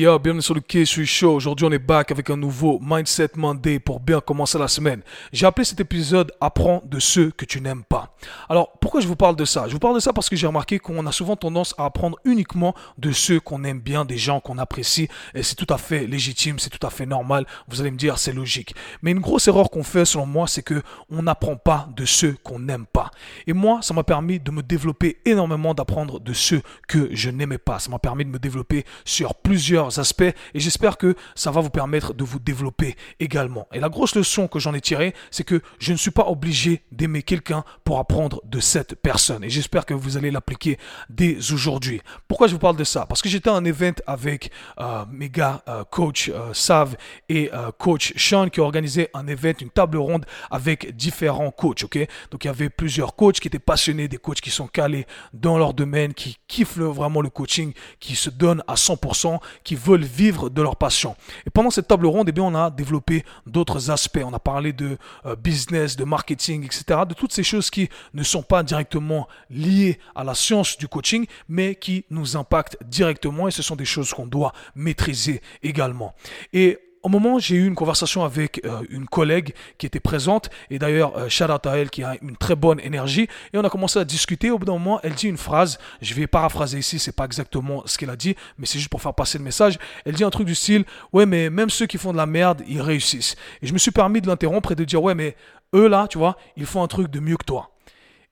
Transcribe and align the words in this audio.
Yo, 0.00 0.18
bienvenue 0.18 0.40
sur 0.40 0.54
le 0.54 0.60
Quai 0.60 0.84
suis 0.84 1.06
Show. 1.06 1.34
Aujourd'hui, 1.34 1.66
on 1.66 1.72
est 1.72 1.78
back 1.78 2.10
avec 2.10 2.30
un 2.30 2.36
nouveau 2.36 2.78
Mindset 2.82 3.30
Monday 3.36 3.78
pour 3.78 4.00
bien 4.00 4.20
commencer 4.20 4.58
la 4.58 4.68
semaine. 4.68 5.02
J'ai 5.32 5.46
appelé 5.46 5.64
cet 5.64 5.80
épisode 5.80 6.32
Apprends 6.40 6.82
de 6.86 6.98
ceux 6.98 7.30
que 7.30 7.44
tu 7.44 7.60
n'aimes 7.60 7.84
pas. 7.84 8.09
Alors, 8.48 8.72
pourquoi 8.80 9.00
je 9.00 9.08
vous 9.08 9.16
parle 9.16 9.36
de 9.36 9.44
ça? 9.44 9.64
Je 9.66 9.72
vous 9.72 9.78
parle 9.78 9.94
de 9.94 10.00
ça 10.00 10.12
parce 10.12 10.28
que 10.28 10.36
j'ai 10.36 10.46
remarqué 10.46 10.78
qu'on 10.78 11.06
a 11.06 11.12
souvent 11.12 11.36
tendance 11.36 11.74
à 11.78 11.84
apprendre 11.84 12.18
uniquement 12.24 12.74
de 12.98 13.12
ceux 13.12 13.40
qu'on 13.40 13.64
aime 13.64 13.80
bien, 13.80 14.04
des 14.04 14.18
gens 14.18 14.40
qu'on 14.40 14.58
apprécie. 14.58 15.08
Et 15.34 15.42
c'est 15.42 15.54
tout 15.54 15.72
à 15.72 15.78
fait 15.78 16.06
légitime, 16.06 16.58
c'est 16.58 16.70
tout 16.70 16.86
à 16.86 16.90
fait 16.90 17.06
normal. 17.06 17.46
Vous 17.68 17.80
allez 17.80 17.90
me 17.90 17.96
dire, 17.96 18.18
c'est 18.18 18.32
logique. 18.32 18.74
Mais 19.02 19.10
une 19.10 19.20
grosse 19.20 19.48
erreur 19.48 19.70
qu'on 19.70 19.82
fait, 19.82 20.04
selon 20.04 20.26
moi, 20.26 20.46
c'est 20.46 20.62
que 20.62 20.82
on 21.10 21.22
n'apprend 21.22 21.56
pas 21.56 21.88
de 21.96 22.04
ceux 22.04 22.36
qu'on 22.42 22.58
n'aime 22.58 22.86
pas. 22.86 23.10
Et 23.46 23.52
moi, 23.52 23.80
ça 23.82 23.94
m'a 23.94 24.04
permis 24.04 24.38
de 24.38 24.50
me 24.50 24.62
développer 24.62 25.18
énormément, 25.24 25.74
d'apprendre 25.74 26.20
de 26.20 26.32
ceux 26.32 26.62
que 26.88 27.08
je 27.12 27.30
n'aimais 27.30 27.58
pas. 27.58 27.78
Ça 27.78 27.90
m'a 27.90 27.98
permis 27.98 28.24
de 28.24 28.30
me 28.30 28.38
développer 28.38 28.84
sur 29.04 29.34
plusieurs 29.34 29.98
aspects 29.98 30.22
et 30.22 30.60
j'espère 30.60 30.98
que 30.98 31.14
ça 31.34 31.50
va 31.50 31.60
vous 31.60 31.70
permettre 31.70 32.14
de 32.14 32.24
vous 32.24 32.38
développer 32.38 32.96
également. 33.18 33.66
Et 33.72 33.80
la 33.80 33.88
grosse 33.88 34.14
leçon 34.14 34.48
que 34.48 34.58
j'en 34.58 34.74
ai 34.74 34.80
tirée, 34.80 35.14
c'est 35.30 35.44
que 35.44 35.62
je 35.78 35.92
ne 35.92 35.96
suis 35.96 36.10
pas 36.10 36.28
obligé 36.28 36.82
d'aimer 36.92 37.22
quelqu'un 37.22 37.64
pour 37.84 37.98
apprendre 37.98 38.09
de 38.44 38.60
cette 38.60 38.96
personne. 38.96 39.44
Et 39.44 39.50
j'espère 39.50 39.86
que 39.86 39.94
vous 39.94 40.16
allez 40.16 40.30
l'appliquer 40.30 40.78
dès 41.08 41.36
aujourd'hui. 41.52 42.00
Pourquoi 42.26 42.48
je 42.48 42.52
vous 42.52 42.58
parle 42.58 42.76
de 42.76 42.84
ça? 42.84 43.06
Parce 43.06 43.22
que 43.22 43.28
j'étais 43.28 43.50
un 43.50 43.64
event 43.64 43.94
avec 44.06 44.50
euh, 44.80 45.04
mes 45.10 45.30
gars, 45.30 45.62
euh, 45.68 45.84
coach 45.84 46.28
euh, 46.28 46.52
Sav 46.52 46.96
et 47.28 47.50
coach 47.78 48.12
Sean 48.16 48.48
qui 48.48 48.60
organisé 48.60 49.08
un 49.14 49.26
event, 49.28 49.52
une 49.60 49.70
table 49.70 49.96
ronde 49.96 50.26
avec 50.50 50.96
différents 50.96 51.50
coachs. 51.50 51.84
Ok, 51.84 51.98
donc 52.30 52.44
il 52.44 52.48
y 52.48 52.50
avait 52.50 52.68
plusieurs 52.68 53.14
coachs 53.14 53.38
qui 53.38 53.48
étaient 53.48 53.58
passionnés, 53.58 54.08
des 54.08 54.18
coachs 54.18 54.40
qui 54.40 54.50
sont 54.50 54.66
calés 54.66 55.06
dans 55.32 55.56
leur 55.56 55.72
domaine, 55.72 56.12
qui 56.12 56.38
kiffent 56.48 56.78
vraiment 56.78 57.20
le 57.20 57.30
coaching, 57.30 57.72
qui 58.00 58.16
se 58.16 58.28
donnent 58.28 58.62
à 58.66 58.74
100%, 58.74 59.38
qui 59.62 59.76
veulent 59.76 60.04
vivre 60.04 60.50
de 60.50 60.62
leur 60.62 60.76
passion. 60.76 61.16
Et 61.46 61.50
pendant 61.50 61.70
cette 61.70 61.86
table 61.88 62.06
ronde, 62.06 62.28
eh 62.28 62.32
bien, 62.32 62.44
on 62.44 62.54
a 62.54 62.70
développé 62.70 63.24
d'autres 63.46 63.90
aspects. 63.90 64.20
On 64.24 64.34
a 64.34 64.38
parlé 64.38 64.72
de 64.72 64.98
business, 65.38 65.96
de 65.96 66.04
marketing, 66.04 66.64
etc. 66.64 67.00
De 67.08 67.14
toutes 67.14 67.32
ces 67.32 67.44
choses 67.44 67.70
qui 67.70 67.88
ne 68.14 68.22
sont 68.22 68.42
pas 68.42 68.62
directement 68.62 69.28
liées 69.50 69.98
à 70.14 70.24
la 70.24 70.34
science 70.34 70.78
du 70.78 70.88
coaching, 70.88 71.26
mais 71.48 71.74
qui 71.74 72.04
nous 72.10 72.36
impactent 72.36 72.78
directement. 72.84 73.48
Et 73.48 73.50
ce 73.50 73.62
sont 73.62 73.76
des 73.76 73.84
choses 73.84 74.12
qu'on 74.12 74.26
doit 74.26 74.52
maîtriser 74.74 75.40
également. 75.62 76.14
Et 76.52 76.78
au 77.02 77.08
moment, 77.08 77.38
j'ai 77.38 77.56
eu 77.56 77.66
une 77.66 77.74
conversation 77.74 78.24
avec 78.24 78.60
euh, 78.64 78.82
une 78.90 79.06
collègue 79.06 79.54
qui 79.78 79.86
était 79.86 80.00
présente, 80.00 80.50
et 80.68 80.78
d'ailleurs, 80.78 81.16
euh, 81.16 81.28
à 81.64 81.78
elle 81.78 81.88
qui 81.90 82.02
a 82.02 82.16
une 82.20 82.36
très 82.36 82.56
bonne 82.56 82.78
énergie, 82.80 83.28
et 83.52 83.58
on 83.58 83.64
a 83.64 83.70
commencé 83.70 83.98
à 83.98 84.04
discuter. 84.04 84.50
Au 84.50 84.58
bout 84.58 84.66
d'un 84.66 84.74
moment, 84.74 85.00
elle 85.02 85.14
dit 85.14 85.26
une 85.26 85.38
phrase, 85.38 85.78
je 86.02 86.12
vais 86.14 86.26
paraphraser 86.26 86.78
ici, 86.78 86.98
c'est 86.98 87.16
pas 87.16 87.24
exactement 87.24 87.82
ce 87.86 87.96
qu'elle 87.96 88.10
a 88.10 88.16
dit, 88.16 88.36
mais 88.58 88.66
c'est 88.66 88.78
juste 88.78 88.90
pour 88.90 89.00
faire 89.00 89.14
passer 89.14 89.38
le 89.38 89.44
message. 89.44 89.78
Elle 90.04 90.14
dit 90.14 90.24
un 90.24 90.30
truc 90.30 90.46
du 90.46 90.54
style, 90.54 90.84
ouais, 91.12 91.24
mais 91.24 91.48
même 91.48 91.70
ceux 91.70 91.86
qui 91.86 91.96
font 91.96 92.12
de 92.12 92.18
la 92.18 92.26
merde, 92.26 92.62
ils 92.68 92.82
réussissent. 92.82 93.36
Et 93.62 93.66
je 93.66 93.72
me 93.72 93.78
suis 93.78 93.92
permis 93.92 94.20
de 94.20 94.26
l'interrompre 94.26 94.72
et 94.72 94.74
de 94.74 94.84
dire, 94.84 95.02
ouais, 95.02 95.14
mais 95.14 95.36
eux 95.74 95.88
là, 95.88 96.06
tu 96.08 96.18
vois, 96.18 96.36
ils 96.56 96.66
font 96.66 96.82
un 96.82 96.88
truc 96.88 97.10
de 97.10 97.20
mieux 97.20 97.36
que 97.36 97.44
toi. 97.44 97.70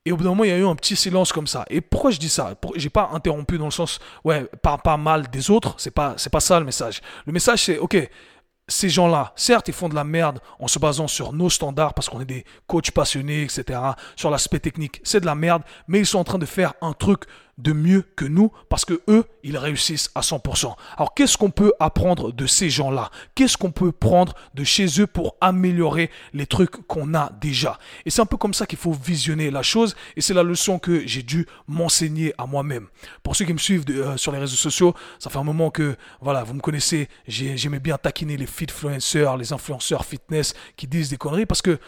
Et 0.05 0.13
au 0.13 0.17
bout 0.17 0.25
d'un 0.25 0.31
moment, 0.31 0.45
il 0.45 0.51
y 0.51 0.55
a 0.55 0.59
eu 0.59 0.67
un 0.67 0.75
petit 0.75 0.97
silence 0.97 1.33
comme 1.33 1.47
ça. 1.47 1.65
Et 1.69 1.81
pourquoi 1.81 2.11
je 2.11 2.19
dis 2.19 2.29
ça? 2.29 2.55
J'ai 2.77 2.89
pas 2.89 3.11
interrompu 3.13 3.59
dans 3.59 3.67
le 3.67 3.71
sens, 3.71 3.99
ouais, 4.25 4.49
pas, 4.63 4.97
mal 4.97 5.29
des 5.29 5.51
autres. 5.51 5.75
C'est 5.79 5.91
pas, 5.91 6.15
c'est 6.17 6.31
pas 6.31 6.41
ça 6.41 6.59
le 6.59 6.65
message. 6.65 7.03
Le 7.27 7.33
message, 7.33 7.65
c'est, 7.65 7.79
ok, 7.79 8.09
ces 8.69 8.89
gens-là, 8.91 9.33
certes, 9.35 9.69
ils 9.69 9.75
font 9.75 9.89
de 9.89 9.95
la 9.95 10.05
merde 10.05 10.41
en 10.61 10.69
se 10.69 10.79
basant 10.79 11.09
sur 11.09 11.33
nos 11.33 11.51
standards 11.51 11.95
parce 11.95 12.09
qu'on 12.09 12.21
est 12.21 12.27
des 12.27 12.45
coachs 12.67 12.91
passionnés, 12.91 13.43
etc., 13.43 13.81
sur 14.15 14.31
l'aspect 14.31 14.61
technique, 14.61 15.01
c'est 15.05 15.21
de 15.21 15.27
la 15.27 15.35
merde, 15.35 15.63
mais 15.89 15.99
ils 15.99 16.07
sont 16.07 16.19
en 16.19 16.25
train 16.25 16.39
de 16.39 16.47
faire 16.47 16.75
un 16.83 16.93
truc 16.93 17.25
de 17.59 17.73
mieux 17.73 18.05
que 18.17 18.25
nous 18.25 18.51
parce 18.69 18.85
que 18.85 19.01
eux, 19.09 19.25
ils 19.43 19.57
réussissent 19.57 20.11
à 20.15 20.21
100%. 20.21 20.75
Alors 20.97 21.15
qu'est-ce 21.15 21.37
qu'on 21.37 21.51
peut 21.51 21.73
apprendre 21.81 22.33
de 22.33 22.47
ces 22.47 22.71
gens-là? 22.71 23.11
Qu'est-ce 23.35 23.57
qu'on 23.57 23.73
peut 23.73 23.93
prendre 23.93 24.35
de 24.55 24.65
chez 24.65 25.01
eux 25.01 25.07
pour 25.07 25.37
améliorer 25.41 26.11
les 26.33 26.47
trucs 26.47 26.87
qu'on 26.87 27.15
a 27.15 27.31
déjà? 27.41 27.79
Et 28.07 28.11
c'est 28.11 28.21
un 28.21 28.27
peu 28.27 28.37
comme 28.37 28.55
ça 28.55 28.67
qu'il 28.67 28.79
faut 28.79 28.93
visionner 28.93 29.51
la 29.51 29.63
chose 29.63 29.97
et 30.17 30.21
c'est 30.21 30.35
la 30.35 30.43
leçon 30.43 30.79
que 30.79 31.07
j'ai 31.07 31.23
dû 31.23 31.47
m'enseigner 31.67 32.33
à 32.39 32.47
moi-même. 32.47 32.87
Pour 33.23 33.37
ceux 33.37 33.45
qui 33.45 33.53
me 33.53 33.59
suivent 33.59 33.85
euh, 33.91 34.17
sur 34.17 34.33
les 34.33 34.39
réseaux 34.39 34.57
sociaux, 34.57 34.95
ça 35.19 35.31
fait 35.31 35.39
un 35.39 35.45
moment 35.45 35.71
que 35.71 35.97
voilà, 36.21 36.45
vous 36.45 36.55
me 36.55 36.61
connaissez, 36.61 37.09
j'aimais 37.27 37.81
bien 37.81 37.99
taquiner 37.99 38.37
les 38.37 38.47
fitfluencers, 38.47 39.37
les 39.37 39.53
influenceurs 39.53 40.05
fitness 40.05 40.55
qui 40.77 40.87
disent 40.87 41.11
des 41.11 41.17
conneries 41.17 41.47
parce 41.47 41.63
que 41.63 41.79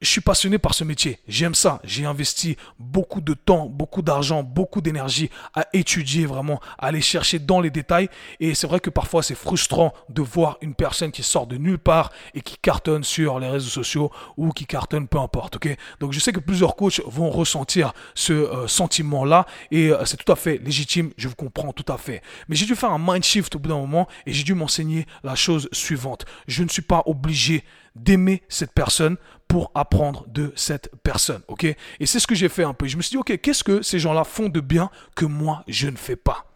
je 0.00 0.08
suis 0.08 0.20
passionné 0.20 0.58
par 0.58 0.74
ce 0.74 0.84
métier. 0.84 1.18
J'aime 1.28 1.54
ça. 1.54 1.80
J'ai 1.84 2.04
investi 2.04 2.56
beaucoup 2.78 3.20
de 3.20 3.32
temps, 3.32 3.66
beaucoup 3.66 4.02
d'argent, 4.02 4.42
beaucoup 4.42 4.80
d'énergie 4.80 5.30
à 5.54 5.66
étudier 5.72 6.26
vraiment, 6.26 6.60
à 6.78 6.88
aller 6.88 7.00
chercher 7.00 7.38
dans 7.38 7.60
les 7.60 7.70
détails. 7.70 8.08
Et 8.38 8.54
c'est 8.54 8.66
vrai 8.66 8.80
que 8.80 8.90
parfois 8.90 9.22
c'est 9.22 9.34
frustrant 9.34 9.94
de 10.10 10.20
voir 10.20 10.58
une 10.60 10.74
personne 10.74 11.10
qui 11.10 11.22
sort 11.22 11.46
de 11.46 11.56
nulle 11.56 11.78
part 11.78 12.12
et 12.34 12.42
qui 12.42 12.58
cartonne 12.58 13.02
sur 13.02 13.38
les 13.38 13.48
réseaux 13.48 13.70
sociaux 13.70 14.10
ou 14.36 14.50
qui 14.50 14.66
cartonne 14.66 15.08
peu 15.08 15.18
importe. 15.18 15.56
Ok? 15.56 15.74
Donc 16.00 16.12
je 16.12 16.20
sais 16.20 16.32
que 16.32 16.40
plusieurs 16.40 16.76
coachs 16.76 17.00
vont 17.06 17.30
ressentir 17.30 17.92
ce 18.14 18.32
euh, 18.32 18.66
sentiment-là 18.66 19.46
et 19.70 19.90
euh, 19.90 20.04
c'est 20.04 20.18
tout 20.18 20.30
à 20.30 20.36
fait 20.36 20.58
légitime. 20.58 21.12
Je 21.16 21.28
vous 21.28 21.34
comprends 21.34 21.72
tout 21.72 21.90
à 21.90 21.96
fait. 21.96 22.20
Mais 22.48 22.56
j'ai 22.56 22.66
dû 22.66 22.74
faire 22.74 22.90
un 22.90 22.98
mind 22.98 23.24
shift 23.24 23.54
au 23.56 23.58
bout 23.58 23.68
d'un 23.70 23.78
moment 23.78 24.06
et 24.26 24.32
j'ai 24.32 24.44
dû 24.44 24.54
m'enseigner 24.54 25.06
la 25.22 25.34
chose 25.34 25.68
suivante. 25.72 26.26
Je 26.46 26.62
ne 26.62 26.68
suis 26.68 26.82
pas 26.82 27.02
obligé 27.06 27.64
d'aimer 27.94 28.42
cette 28.48 28.72
personne 28.72 29.16
pour 29.48 29.70
apprendre 29.74 30.26
de 30.28 30.52
cette 30.56 30.90
personne, 31.02 31.42
ok? 31.48 31.64
Et 31.64 32.06
c'est 32.06 32.18
ce 32.18 32.26
que 32.26 32.34
j'ai 32.34 32.48
fait 32.48 32.64
un 32.64 32.74
peu. 32.74 32.86
Je 32.86 32.96
me 32.96 33.02
suis 33.02 33.10
dit, 33.10 33.16
ok, 33.18 33.38
qu'est-ce 33.40 33.62
que 33.62 33.82
ces 33.82 33.98
gens-là 33.98 34.24
font 34.24 34.48
de 34.48 34.60
bien 34.60 34.90
que 35.14 35.24
moi, 35.24 35.62
je 35.68 35.88
ne 35.88 35.96
fais 35.96 36.16
pas? 36.16 36.46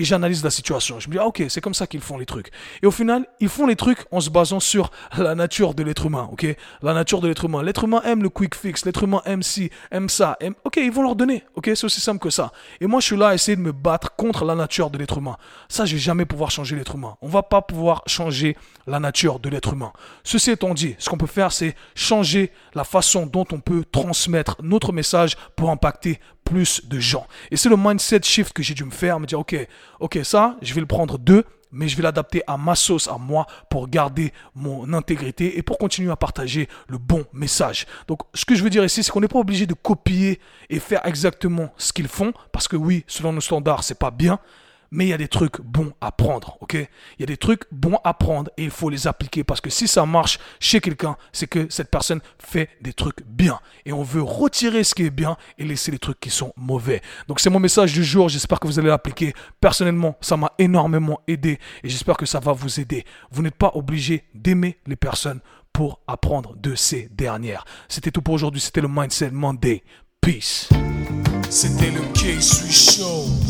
Et 0.00 0.04
j'analyse 0.04 0.42
la 0.42 0.50
situation. 0.50 0.98
Je 0.98 1.08
me 1.08 1.12
dis, 1.12 1.18
ah, 1.18 1.26
ok, 1.26 1.44
c'est 1.50 1.60
comme 1.60 1.74
ça 1.74 1.86
qu'ils 1.86 2.00
font 2.00 2.16
les 2.16 2.24
trucs. 2.24 2.50
Et 2.82 2.86
au 2.86 2.90
final, 2.90 3.26
ils 3.38 3.50
font 3.50 3.66
les 3.66 3.76
trucs 3.76 4.06
en 4.10 4.20
se 4.20 4.30
basant 4.30 4.58
sur 4.58 4.90
la 5.18 5.34
nature 5.34 5.74
de 5.74 5.82
l'être 5.82 6.06
humain, 6.06 6.26
ok? 6.32 6.46
La 6.80 6.94
nature 6.94 7.20
de 7.20 7.28
l'être 7.28 7.44
humain. 7.44 7.62
L'être 7.62 7.84
humain 7.84 8.00
aime 8.06 8.22
le 8.22 8.30
quick 8.30 8.54
fix, 8.54 8.86
l'être 8.86 9.02
humain 9.02 9.20
aime 9.26 9.42
ci, 9.42 9.70
aime 9.90 10.08
ça. 10.08 10.38
Ok, 10.64 10.78
ils 10.78 10.90
vont 10.90 11.02
leur 11.02 11.16
donner, 11.16 11.44
ok? 11.54 11.70
C'est 11.74 11.84
aussi 11.84 12.00
simple 12.00 12.18
que 12.18 12.30
ça. 12.30 12.50
Et 12.80 12.86
moi, 12.86 13.00
je 13.00 13.06
suis 13.06 13.16
là 13.16 13.28
à 13.28 13.34
essayer 13.34 13.56
de 13.56 13.60
me 13.60 13.72
battre 13.72 14.16
contre 14.16 14.46
la 14.46 14.54
nature 14.54 14.88
de 14.88 14.96
l'être 14.96 15.18
humain. 15.18 15.36
Ça, 15.68 15.84
je 15.84 15.92
vais 15.92 16.00
jamais 16.00 16.24
pouvoir 16.24 16.50
changer 16.50 16.76
l'être 16.76 16.94
humain. 16.94 17.18
On 17.20 17.28
va 17.28 17.42
pas 17.42 17.60
pouvoir 17.60 18.02
changer 18.06 18.56
la 18.86 19.00
nature 19.00 19.38
de 19.38 19.50
l'être 19.50 19.74
humain. 19.74 19.92
Ceci 20.24 20.50
étant 20.50 20.72
dit, 20.72 20.94
ce 20.98 21.10
qu'on 21.10 21.18
peut 21.18 21.26
faire, 21.26 21.52
c'est 21.52 21.76
changer 21.94 22.52
la 22.74 22.84
façon 22.84 23.26
dont 23.26 23.46
on 23.52 23.60
peut 23.60 23.84
transmettre 23.92 24.56
notre 24.62 24.92
message 24.92 25.36
pour 25.56 25.68
impacter 25.68 26.20
plus 26.50 26.82
de 26.84 26.98
gens. 26.98 27.26
Et 27.52 27.56
c'est 27.56 27.68
le 27.68 27.76
mindset 27.76 28.22
shift 28.24 28.52
que 28.52 28.62
j'ai 28.62 28.74
dû 28.74 28.84
me 28.84 28.90
faire, 28.90 29.20
me 29.20 29.26
dire, 29.26 29.38
ok, 29.38 29.54
ok, 30.00 30.18
ça, 30.24 30.56
je 30.60 30.74
vais 30.74 30.80
le 30.80 30.86
prendre 30.86 31.16
deux, 31.16 31.44
mais 31.70 31.86
je 31.86 31.96
vais 31.96 32.02
l'adapter 32.02 32.42
à 32.48 32.56
ma 32.56 32.74
sauce, 32.74 33.06
à 33.06 33.18
moi, 33.18 33.46
pour 33.70 33.88
garder 33.88 34.32
mon 34.56 34.92
intégrité 34.92 35.58
et 35.58 35.62
pour 35.62 35.78
continuer 35.78 36.10
à 36.10 36.16
partager 36.16 36.68
le 36.88 36.98
bon 36.98 37.24
message. 37.32 37.86
Donc, 38.08 38.22
ce 38.34 38.44
que 38.44 38.56
je 38.56 38.64
veux 38.64 38.70
dire 38.70 38.84
ici, 38.84 39.04
c'est 39.04 39.12
qu'on 39.12 39.20
n'est 39.20 39.28
pas 39.28 39.38
obligé 39.38 39.64
de 39.66 39.74
copier 39.74 40.40
et 40.68 40.80
faire 40.80 41.06
exactement 41.06 41.72
ce 41.78 41.92
qu'ils 41.92 42.08
font, 42.08 42.32
parce 42.50 42.66
que 42.66 42.76
oui, 42.76 43.04
selon 43.06 43.32
nos 43.32 43.40
standards, 43.40 43.84
c'est 43.84 43.98
pas 43.98 44.10
bien, 44.10 44.40
mais 44.90 45.06
il 45.06 45.08
y 45.08 45.12
a 45.12 45.18
des 45.18 45.28
trucs 45.28 45.60
bons 45.60 45.92
à 46.00 46.12
prendre, 46.12 46.56
ok? 46.60 46.74
Il 46.74 47.20
y 47.20 47.22
a 47.22 47.26
des 47.26 47.36
trucs 47.36 47.64
bons 47.72 47.98
à 48.04 48.14
prendre 48.14 48.50
et 48.56 48.64
il 48.64 48.70
faut 48.70 48.90
les 48.90 49.06
appliquer 49.06 49.44
parce 49.44 49.60
que 49.60 49.70
si 49.70 49.86
ça 49.86 50.04
marche 50.06 50.38
chez 50.58 50.80
quelqu'un, 50.80 51.16
c'est 51.32 51.46
que 51.46 51.66
cette 51.70 51.90
personne 51.90 52.20
fait 52.38 52.68
des 52.80 52.92
trucs 52.92 53.24
bien 53.26 53.60
et 53.84 53.92
on 53.92 54.02
veut 54.02 54.22
retirer 54.22 54.84
ce 54.84 54.94
qui 54.94 55.04
est 55.04 55.10
bien 55.10 55.36
et 55.58 55.64
laisser 55.64 55.90
les 55.90 55.98
trucs 55.98 56.20
qui 56.20 56.30
sont 56.30 56.52
mauvais. 56.56 57.02
Donc 57.28 57.40
c'est 57.40 57.50
mon 57.50 57.60
message 57.60 57.92
du 57.92 58.04
jour, 58.04 58.28
j'espère 58.28 58.60
que 58.60 58.66
vous 58.66 58.78
allez 58.78 58.88
l'appliquer. 58.88 59.34
Personnellement, 59.60 60.16
ça 60.20 60.36
m'a 60.36 60.52
énormément 60.58 61.20
aidé 61.28 61.58
et 61.82 61.88
j'espère 61.88 62.16
que 62.16 62.26
ça 62.26 62.40
va 62.40 62.52
vous 62.52 62.80
aider. 62.80 63.04
Vous 63.30 63.42
n'êtes 63.42 63.54
pas 63.54 63.72
obligé 63.74 64.24
d'aimer 64.34 64.78
les 64.86 64.96
personnes 64.96 65.40
pour 65.72 66.00
apprendre 66.06 66.56
de 66.56 66.74
ces 66.74 67.08
dernières. 67.12 67.64
C'était 67.88 68.10
tout 68.10 68.22
pour 68.22 68.34
aujourd'hui, 68.34 68.60
c'était 68.60 68.80
le 68.80 68.88
Mindset 68.88 69.30
Monday. 69.30 69.82
Peace. 70.20 70.68
C'était 71.48 71.90
le 71.90 72.02
K-Sui 72.12 72.70
Show. 72.70 73.49